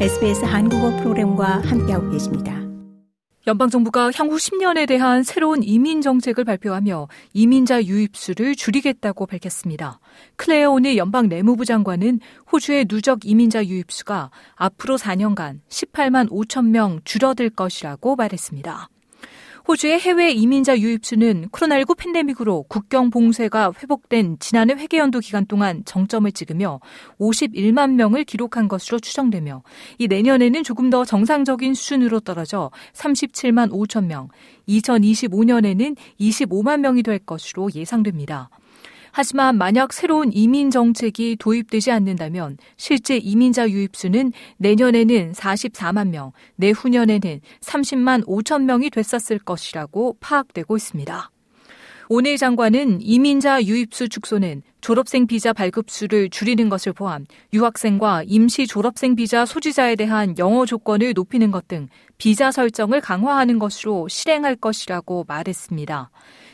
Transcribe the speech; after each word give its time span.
SBS 0.00 0.44
한국어 0.44 0.90
프로그램과 0.96 1.60
함께하고 1.60 2.10
계십니다. 2.10 2.60
연방 3.46 3.70
정부가 3.70 4.10
향후 4.12 4.36
10년에 4.36 4.88
대한 4.88 5.22
새로운 5.22 5.62
이민 5.62 6.02
정책을 6.02 6.44
발표하며 6.44 7.06
이민자 7.32 7.84
유입수를 7.84 8.56
줄이겠다고 8.56 9.26
밝혔습니다. 9.26 10.00
클레어 10.34 10.72
오니 10.72 10.98
연방 10.98 11.28
내무부 11.28 11.64
장관은 11.64 12.18
호주의 12.50 12.86
누적 12.86 13.24
이민자 13.24 13.66
유입수가 13.66 14.32
앞으로 14.56 14.96
4년간 14.96 15.60
18만 15.68 16.28
5천 16.28 16.70
명 16.70 16.98
줄어들 17.04 17.48
것이라고 17.48 18.16
말했습니다. 18.16 18.88
호주의 19.66 19.98
해외 19.98 20.30
이민자 20.30 20.78
유입 20.78 21.06
수는 21.06 21.48
코로나19 21.48 21.96
팬데믹으로 21.96 22.64
국경 22.64 23.08
봉쇄가 23.08 23.72
회복된 23.82 24.36
지난해 24.38 24.74
회계연도 24.74 25.20
기간 25.20 25.46
동안 25.46 25.82
정점을 25.86 26.30
찍으며 26.32 26.80
51만 27.18 27.94
명을 27.94 28.24
기록한 28.24 28.68
것으로 28.68 28.98
추정되며 28.98 29.62
이 29.96 30.06
내년에는 30.06 30.64
조금 30.64 30.90
더 30.90 31.06
정상적인 31.06 31.72
수준으로 31.72 32.20
떨어져 32.20 32.70
37만 32.92 33.70
5천 33.70 34.04
명, 34.04 34.28
2025년에는 34.68 35.96
25만 36.20 36.80
명이 36.80 37.02
될 37.02 37.18
것으로 37.20 37.70
예상됩니다. 37.74 38.50
하지만 39.16 39.56
만약 39.58 39.92
새로운 39.92 40.32
이민 40.32 40.72
정책이 40.72 41.36
도입되지 41.38 41.92
않는다면 41.92 42.58
실제 42.76 43.16
이민자 43.16 43.70
유입수는 43.70 44.32
내년에는 44.56 45.32
44만 45.32 46.08
명, 46.08 46.32
내후년에는 46.56 47.40
30만 47.60 48.26
5천 48.26 48.64
명이 48.64 48.90
됐었을 48.90 49.38
것이라고 49.38 50.16
파악되고 50.18 50.76
있습니다. 50.76 51.30
오내 52.08 52.36
장관은 52.36 53.00
이민자 53.00 53.64
유입수 53.64 54.08
축소는 54.08 54.62
졸업생 54.80 55.26
비자 55.26 55.52
발급 55.52 55.90
수를 55.90 56.28
줄이는 56.28 56.68
것을 56.68 56.92
포함 56.92 57.24
유학생과 57.52 58.24
임시 58.26 58.66
졸업생 58.66 59.16
비자 59.16 59.46
소지자에 59.46 59.96
대한 59.96 60.36
영어 60.38 60.66
조건을 60.66 61.14
높이는 61.14 61.50
것 61.50 61.64
등 61.66 61.88
비자 62.18 62.50
설정을 62.50 63.00
강화하는 63.00 63.58
것으로 63.58 64.08
실행할 64.08 64.56
것이라고 64.56 65.24
말했습니다. 65.26 66.10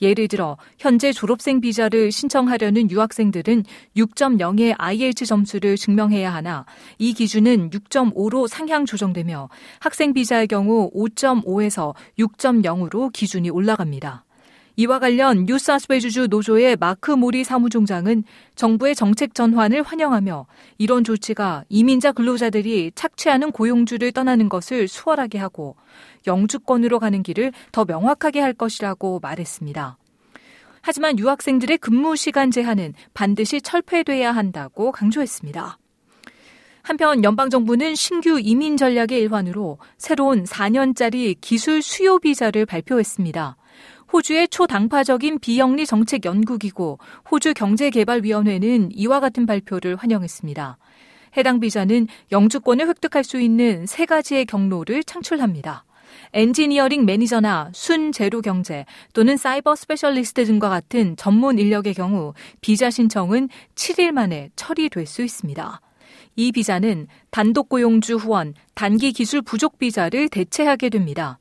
예를 0.00 0.26
들어 0.28 0.56
현재 0.78 1.12
졸업생 1.12 1.60
비자를 1.60 2.10
신청하려는 2.10 2.90
유학생들은 2.90 3.64
6.0의 3.96 4.74
IELTS 4.78 5.26
점수를 5.26 5.76
증명해야 5.76 6.32
하나 6.32 6.66
이 6.98 7.14
기준은 7.14 7.70
6.5로 7.70 8.48
상향 8.48 8.84
조정되며 8.86 9.48
학생 9.80 10.12
비자의 10.12 10.48
경우 10.48 10.90
5.5에서 10.92 11.94
6.0으로 12.18 13.12
기준이 13.12 13.50
올라갑니다. 13.50 14.24
이와 14.76 14.98
관련 14.98 15.44
뉴사스웨주주 15.44 16.28
노조의 16.28 16.76
마크 16.76 17.10
모리 17.10 17.44
사무총장은 17.44 18.24
정부의 18.54 18.94
정책 18.94 19.34
전환을 19.34 19.82
환영하며 19.82 20.46
이런 20.78 21.04
조치가 21.04 21.64
이민자 21.68 22.12
근로자들이 22.12 22.92
착취하는 22.94 23.52
고용주를 23.52 24.12
떠나는 24.12 24.48
것을 24.48 24.88
수월하게 24.88 25.38
하고 25.38 25.76
영주권으로 26.26 27.00
가는 27.00 27.22
길을 27.22 27.52
더 27.70 27.84
명확하게 27.84 28.40
할 28.40 28.54
것이라고 28.54 29.20
말했습니다. 29.20 29.98
하지만 30.80 31.18
유학생들의 31.18 31.78
근무 31.78 32.16
시간 32.16 32.50
제한은 32.50 32.94
반드시 33.14 33.60
철폐돼야 33.60 34.32
한다고 34.32 34.90
강조했습니다. 34.90 35.78
한편 36.82 37.22
연방정부는 37.22 37.94
신규 37.94 38.40
이민 38.40 38.76
전략의 38.76 39.20
일환으로 39.20 39.78
새로운 39.98 40.42
4년짜리 40.42 41.36
기술 41.40 41.80
수요 41.80 42.18
비자를 42.18 42.66
발표했습니다. 42.66 43.56
호주의 44.12 44.46
초당파적인 44.46 45.38
비영리 45.38 45.86
정책 45.86 46.26
연구기구 46.26 46.98
호주 47.30 47.54
경제개발위원회는 47.54 48.90
이와 48.92 49.20
같은 49.20 49.46
발표를 49.46 49.96
환영했습니다. 49.96 50.76
해당 51.38 51.60
비자는 51.60 52.08
영주권을 52.30 52.88
획득할 52.88 53.24
수 53.24 53.40
있는 53.40 53.86
세 53.86 54.04
가지의 54.04 54.44
경로를 54.44 55.02
창출합니다. 55.02 55.86
엔지니어링 56.34 57.06
매니저나 57.06 57.70
순제로 57.72 58.42
경제 58.42 58.84
또는 59.14 59.38
사이버 59.38 59.74
specialist 59.74 60.44
등과 60.44 60.68
같은 60.68 61.16
전문 61.16 61.58
인력의 61.58 61.94
경우 61.94 62.34
비자 62.60 62.90
신청은 62.90 63.48
7일 63.76 64.12
만에 64.12 64.50
처리될 64.56 65.06
수 65.06 65.22
있습니다. 65.22 65.80
이 66.36 66.52
비자는 66.52 67.06
단독 67.30 67.70
고용주 67.70 68.16
후원, 68.16 68.52
단기 68.74 69.12
기술 69.12 69.40
부족 69.40 69.78
비자를 69.78 70.28
대체하게 70.28 70.90
됩니다. 70.90 71.38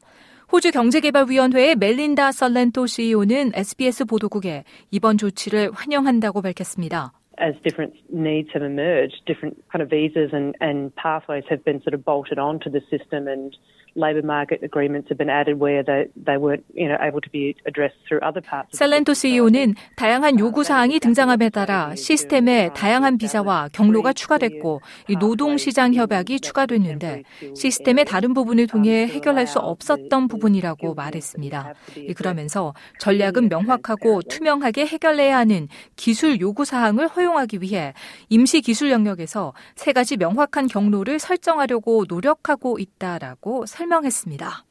호주 0.51 0.71
경제개발위원회의 0.71 1.75
멜린다 1.75 2.33
설렌토 2.33 2.85
CEO는 2.85 3.51
SBS 3.55 4.03
보도국에 4.03 4.65
이번 4.91 5.17
조치를 5.17 5.71
환영한다고 5.73 6.41
밝혔습니다. 6.41 7.13
As 7.41 7.55
different 7.63 7.93
needs 8.11 8.49
have 8.53 8.61
emerged, 8.61 9.21
different 9.25 9.57
kind 9.71 9.81
of 9.81 9.89
visas 9.89 10.29
and, 10.31 10.55
and 10.61 10.95
pathways 10.95 11.43
have 11.49 11.63
been 11.65 11.81
sort 11.81 11.93
of 11.93 12.05
bolted 12.05 12.37
onto 12.37 12.69
the 12.69 12.81
system 12.89 13.27
and 13.27 13.57
labour 13.95 14.21
market 14.23 14.63
agreements 14.63 15.09
have 15.09 15.17
been 15.17 15.29
added 15.29 15.59
where 15.59 15.83
they, 15.83 16.07
they 16.15 16.37
weren't 16.37 16.63
you 16.73 16.87
know, 16.87 16.97
able 17.01 17.19
to 17.21 17.29
be 17.29 17.55
addressed 17.65 17.97
through 18.07 18.19
other 18.21 18.41
parts. 18.41 18.77
셀렌토 18.77 19.13
CEO는 19.13 19.75
다양한 19.97 20.39
요구 20.39 20.63
사항이 20.63 20.99
등장함에 20.99 21.49
따라 21.49 21.93
시스템에 21.95 22.69
다양한 22.73 23.17
비자와 23.17 23.69
경로가 23.73 24.13
추가됐고 24.13 24.81
노동 25.19 25.57
시장 25.57 25.93
협약이 25.93 26.39
추가됐는데 26.39 27.23
시스템의 27.55 28.05
다른 28.05 28.33
부분을 28.33 28.67
통해 28.67 29.07
해결할 29.07 29.47
수 29.47 29.59
없었던 29.59 30.27
부분이라고 30.27 30.93
말했습니다. 30.93 31.73
그러면서 32.15 32.73
전략은 32.99 33.49
명확하고 33.49 34.21
투명하게 34.21 34.85
해결해야 34.85 35.37
하는 35.37 35.67
기술 35.95 36.39
요구 36.39 36.65
사항을 36.65 37.07
허 37.07 37.21
용하기 37.31 37.61
위해 37.61 37.93
임시 38.29 38.61
기술 38.61 38.91
영역에서 38.91 39.53
세 39.75 39.93
가지 39.93 40.17
명확한 40.17 40.67
경로를 40.67 41.19
설정하려고 41.19 42.05
노력하고 42.07 42.77
있다라고 42.77 43.65
설명했습니다. 43.65 44.65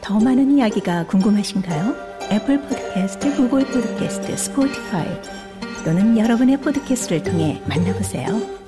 더 0.00 0.20
많은 0.20 0.58
이야기가 0.58 1.06
궁금하신가요? 1.06 2.12
애플 2.30 2.60
포드캐스트, 2.60 3.36
구글 3.36 3.66
포드캐스트, 3.66 4.36
스포티파이 4.36 5.08
또는 5.84 6.16
여러분의 6.16 6.58
포드캐스트를 6.58 7.22
통해 7.22 7.62
만나보세요. 7.68 8.61